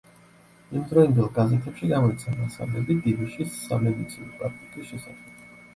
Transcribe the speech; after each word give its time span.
იმდროინდელ 0.79 1.29
გაზეთებში 1.35 1.91
გამოიცა 1.93 2.33
მასალები 2.41 2.99
დივიშის 3.05 3.61
სამედიცინო 3.69 4.35
პრაქტიკის 4.43 4.95
შესახებ. 4.95 5.51